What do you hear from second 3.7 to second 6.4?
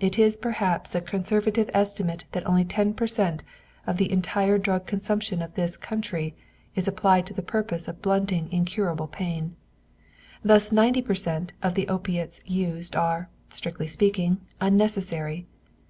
of the entire drug consumption in this country